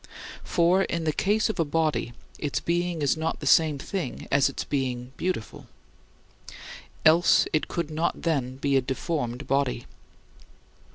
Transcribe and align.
For, 0.43 0.81
in 0.81 1.03
the 1.03 1.13
case 1.13 1.47
of 1.47 1.59
a 1.59 1.63
body, 1.63 2.13
its 2.39 2.59
being 2.59 3.03
is 3.03 3.15
not 3.15 3.39
the 3.39 3.45
same 3.45 3.77
thing 3.77 4.27
as 4.31 4.49
its 4.49 4.63
being 4.63 5.13
beautiful; 5.15 5.67
else 7.05 7.45
it 7.53 7.67
could 7.67 7.91
not 7.91 8.23
then 8.23 8.55
be 8.55 8.75
a 8.75 8.81
deformed 8.81 9.45
body. 9.45 9.85